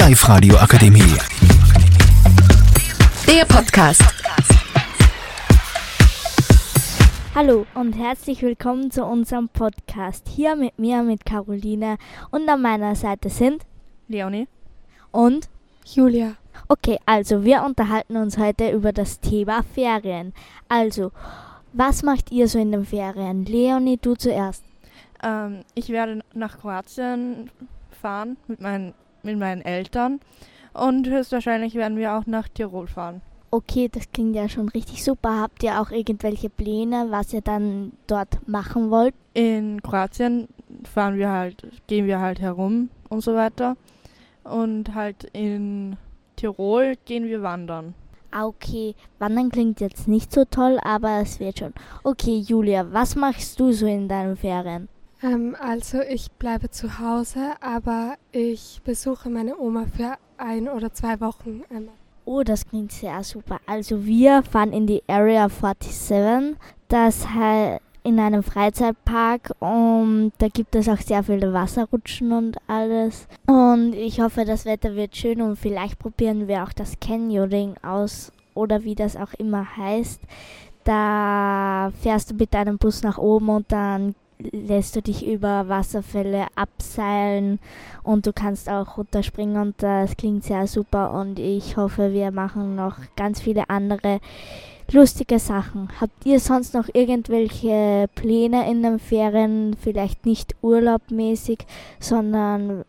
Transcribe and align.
Live-Radio 0.00 0.56
Akademie. 0.56 1.14
Der 3.28 3.44
Podcast. 3.44 4.02
Hallo 7.34 7.66
und 7.74 7.92
herzlich 7.92 8.40
willkommen 8.40 8.90
zu 8.90 9.04
unserem 9.04 9.50
Podcast. 9.50 10.26
Hier 10.26 10.56
mit 10.56 10.78
mir, 10.78 11.02
mit 11.02 11.26
Caroline 11.26 11.98
und 12.30 12.48
an 12.48 12.62
meiner 12.62 12.94
Seite 12.94 13.28
sind 13.28 13.66
Leonie. 14.08 14.48
und 15.10 15.50
Julia. 15.84 16.36
okay, 16.68 16.98
also 17.04 17.44
wir 17.44 17.62
unterhalten 17.62 18.16
uns 18.16 18.38
heute 18.38 18.70
über 18.70 18.94
das 18.94 19.20
Thema 19.20 19.62
Ferien. 19.74 20.32
Also, 20.70 21.12
was 21.74 22.02
macht 22.02 22.32
ihr 22.32 22.48
so 22.48 22.58
in 22.58 22.72
den 22.72 22.86
Ferien? 22.86 23.44
Leonie, 23.44 23.98
du 23.98 24.14
zuerst. 24.14 24.64
Ähm, 25.22 25.60
ich 25.74 25.90
werde 25.90 26.20
nach 26.32 26.58
Kroatien 26.58 27.50
fahren 28.00 28.38
mit 28.48 28.62
meinen, 28.62 28.94
mit 29.24 29.38
meinen 29.38 29.62
Eltern 29.62 30.20
und 30.72 31.08
höchstwahrscheinlich 31.08 31.74
werden 31.74 31.98
wir 31.98 32.14
auch 32.14 32.26
nach 32.26 32.48
Tirol 32.48 32.86
fahren. 32.86 33.22
Okay, 33.52 33.88
das 33.90 34.12
klingt 34.12 34.36
ja 34.36 34.48
schon 34.48 34.68
richtig 34.68 35.02
super. 35.02 35.40
Habt 35.40 35.64
ihr 35.64 35.80
auch 35.80 35.90
irgendwelche 35.90 36.48
Pläne, 36.48 37.06
was 37.10 37.32
ihr 37.32 37.40
dann 37.40 37.92
dort 38.06 38.46
machen 38.46 38.90
wollt? 38.90 39.14
In 39.34 39.82
Kroatien 39.82 40.46
fahren 40.84 41.16
wir 41.16 41.30
halt, 41.30 41.66
gehen 41.88 42.06
wir 42.06 42.20
halt 42.20 42.40
herum 42.40 42.90
und 43.08 43.22
so 43.22 43.34
weiter. 43.34 43.76
Und 44.44 44.94
halt 44.94 45.24
in 45.32 45.96
Tirol 46.36 46.94
gehen 47.04 47.24
wir 47.24 47.42
wandern. 47.42 47.94
Ah, 48.30 48.46
okay, 48.46 48.94
Wandern 49.18 49.50
klingt 49.50 49.80
jetzt 49.80 50.06
nicht 50.06 50.32
so 50.32 50.44
toll, 50.44 50.78
aber 50.84 51.20
es 51.20 51.40
wird 51.40 51.58
schon. 51.58 51.74
Okay, 52.04 52.38
Julia, 52.38 52.86
was 52.92 53.16
machst 53.16 53.58
du 53.58 53.72
so 53.72 53.86
in 53.86 54.06
deinen 54.06 54.36
Ferien? 54.36 54.88
Ähm, 55.22 55.56
also 55.60 56.00
ich 56.00 56.30
bleibe 56.32 56.70
zu 56.70 56.98
Hause, 56.98 57.54
aber 57.60 58.14
ich 58.32 58.80
besuche 58.84 59.28
meine 59.30 59.58
Oma 59.58 59.86
für 59.94 60.16
ein 60.38 60.68
oder 60.68 60.92
zwei 60.92 61.20
Wochen 61.20 61.62
einmal. 61.70 61.94
Oh, 62.24 62.42
das 62.42 62.66
klingt 62.66 62.92
sehr 62.92 63.22
super. 63.24 63.58
Also 63.66 64.04
wir 64.04 64.42
fahren 64.42 64.72
in 64.72 64.86
die 64.86 65.02
Area 65.08 65.48
47. 65.48 66.56
Das 66.88 67.28
halt 67.30 67.80
in 68.02 68.18
einem 68.18 68.42
Freizeitpark 68.42 69.52
und 69.58 70.32
da 70.38 70.48
gibt 70.48 70.74
es 70.74 70.88
auch 70.88 70.98
sehr 70.98 71.22
viele 71.22 71.52
Wasserrutschen 71.52 72.32
und 72.32 72.56
alles. 72.66 73.26
Und 73.46 73.94
ich 73.94 74.20
hoffe, 74.20 74.44
das 74.44 74.64
Wetter 74.64 74.96
wird 74.96 75.16
schön 75.16 75.42
und 75.42 75.56
vielleicht 75.56 75.98
probieren 75.98 76.48
wir 76.48 76.64
auch 76.64 76.72
das 76.72 76.98
Canyoning 77.00 77.74
aus 77.82 78.32
oder 78.54 78.84
wie 78.84 78.94
das 78.94 79.16
auch 79.16 79.34
immer 79.38 79.76
heißt. 79.76 80.20
Da 80.84 81.92
fährst 82.00 82.30
du 82.30 82.34
mit 82.34 82.54
deinem 82.54 82.78
Bus 82.78 83.02
nach 83.02 83.18
oben 83.18 83.50
und 83.50 83.70
dann 83.70 84.14
lässt 84.52 84.96
du 84.96 85.02
dich 85.02 85.26
über 85.26 85.68
Wasserfälle 85.68 86.46
abseilen 86.54 87.58
und 88.02 88.26
du 88.26 88.32
kannst 88.32 88.68
auch 88.68 88.96
runterspringen 88.96 89.60
und 89.60 89.82
das 89.82 90.16
klingt 90.16 90.44
sehr 90.44 90.66
super 90.66 91.12
und 91.12 91.38
ich 91.38 91.76
hoffe, 91.76 92.12
wir 92.12 92.30
machen 92.30 92.76
noch 92.76 92.96
ganz 93.16 93.40
viele 93.40 93.68
andere 93.70 94.20
lustige 94.92 95.38
Sachen. 95.38 95.88
Habt 96.00 96.26
ihr 96.26 96.40
sonst 96.40 96.74
noch 96.74 96.88
irgendwelche 96.92 98.08
Pläne 98.14 98.70
in 98.70 98.82
den 98.82 98.98
Ferien, 98.98 99.76
vielleicht 99.80 100.26
nicht 100.26 100.54
urlaubmäßig, 100.62 101.60
sondern 101.98 102.84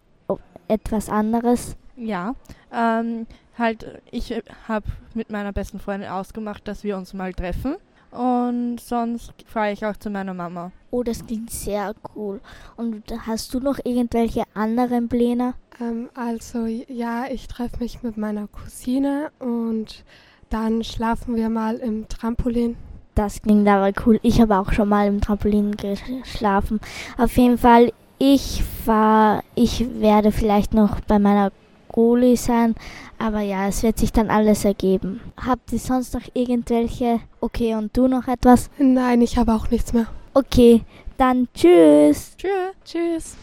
etwas 0.67 1.09
anderes? 1.09 1.75
Ja, 1.95 2.35
ähm, 2.73 3.27
halt, 3.57 4.01
ich 4.09 4.33
habe 4.67 4.85
mit 5.13 5.29
meiner 5.29 5.51
besten 5.51 5.79
Freundin 5.79 6.09
ausgemacht, 6.09 6.67
dass 6.67 6.83
wir 6.83 6.97
uns 6.97 7.13
mal 7.13 7.33
treffen. 7.33 7.75
Und 8.11 8.79
sonst 8.79 9.33
fahre 9.45 9.71
ich 9.71 9.85
auch 9.85 9.95
zu 9.95 10.09
meiner 10.09 10.33
Mama. 10.33 10.71
Oh, 10.89 11.03
das 11.03 11.25
klingt 11.25 11.49
sehr 11.49 11.93
cool. 12.15 12.41
Und 12.75 13.03
hast 13.25 13.53
du 13.53 13.59
noch 13.59 13.79
irgendwelche 13.83 14.43
anderen 14.53 15.07
Pläne? 15.07 15.53
Ähm, 15.79 16.09
also 16.13 16.65
ja, 16.65 17.25
ich 17.31 17.47
treffe 17.47 17.77
mich 17.79 18.03
mit 18.03 18.17
meiner 18.17 18.47
Cousine 18.47 19.31
und 19.39 20.03
dann 20.49 20.83
schlafen 20.83 21.35
wir 21.35 21.49
mal 21.49 21.77
im 21.77 22.09
Trampolin. 22.09 22.75
Das 23.15 23.41
klingt 23.41 23.67
aber 23.67 23.91
cool. 24.05 24.19
Ich 24.21 24.41
habe 24.41 24.57
auch 24.57 24.71
schon 24.71 24.89
mal 24.89 25.07
im 25.07 25.21
Trampolin 25.21 25.75
geschlafen. 25.75 26.79
Auf 27.17 27.35
jeden 27.37 27.57
Fall, 27.57 27.91
ich 28.19 28.63
fahr, 28.85 29.43
ich 29.55 29.85
werde 29.99 30.31
vielleicht 30.31 30.73
noch 30.73 30.99
bei 31.01 31.19
meiner 31.19 31.51
Goli 31.91 32.37
sein, 32.37 32.75
aber 33.17 33.41
ja, 33.41 33.67
es 33.67 33.83
wird 33.83 33.99
sich 33.99 34.11
dann 34.11 34.29
alles 34.29 34.65
ergeben. 34.65 35.19
Habt 35.37 35.71
ihr 35.73 35.79
sonst 35.79 36.13
noch 36.13 36.21
irgendwelche? 36.33 37.19
Okay, 37.39 37.75
und 37.75 37.95
du 37.95 38.07
noch 38.07 38.27
etwas? 38.27 38.69
Nein, 38.77 39.21
ich 39.21 39.37
habe 39.37 39.53
auch 39.53 39.69
nichts 39.69 39.93
mehr. 39.93 40.07
Okay, 40.33 40.81
dann 41.17 41.47
tschüss. 41.53 42.31
Tschüss. 42.37 42.73
Tschüss. 42.85 43.35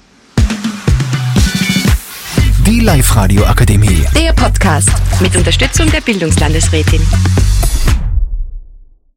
Die 2.67 2.81
Live-Radio 2.81 3.45
Akademie. 3.45 4.05
Der 4.15 4.33
Podcast 4.33 4.91
mit 5.21 5.37
Unterstützung 5.37 5.91
der 5.91 6.01
Bildungslandesrätin. 6.01 7.01